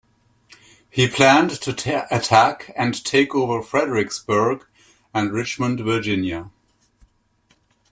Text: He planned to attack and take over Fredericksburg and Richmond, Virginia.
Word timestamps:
He 0.89 1.07
planned 1.07 1.51
to 1.61 2.09
attack 2.11 2.71
and 2.75 3.05
take 3.05 3.35
over 3.35 3.61
Fredericksburg 3.61 4.65
and 5.13 5.31
Richmond, 5.31 5.81
Virginia. 5.81 6.49